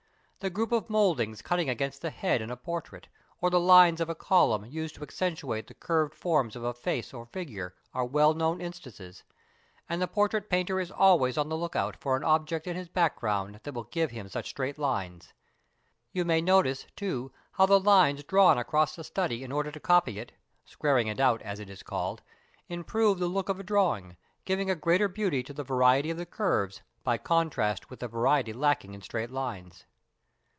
[0.43, 3.07] The group of mouldings cutting against the head in a portrait,
[3.41, 7.13] or the lines of a column used to accentuate the curved forms of a face
[7.13, 9.21] or figure, are well known instances;
[9.87, 12.89] and the portrait painter is always on the look out for an object in his
[12.89, 15.31] background that will give him such straight lines.
[16.11, 20.17] You may notice, too, how the lines drawn across a study in order to copy
[20.17, 20.31] it
[20.65, 22.23] (squaring it out, as it is called)
[22.67, 26.25] improve the look of a drawing, giving a greater beauty to the variety of the
[26.25, 29.85] curves by contrast with the variety lacking in straight lines.